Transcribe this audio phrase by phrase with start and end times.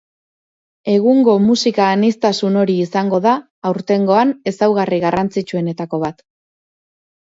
[0.93, 3.35] Egungo musika aniztasun hori izango da
[3.73, 6.25] aurtengoan ezaugarri garrantzitsuenetako bat.